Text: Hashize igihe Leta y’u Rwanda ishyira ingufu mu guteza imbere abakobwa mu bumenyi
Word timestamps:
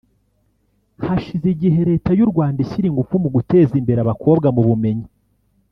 Hashize 1.05 1.45
igihe 1.55 1.79
Leta 1.89 2.09
y’u 2.19 2.29
Rwanda 2.31 2.57
ishyira 2.65 2.85
ingufu 2.89 3.13
mu 3.23 3.29
guteza 3.35 3.73
imbere 3.81 3.99
abakobwa 4.01 4.47
mu 4.55 4.61
bumenyi 4.67 5.07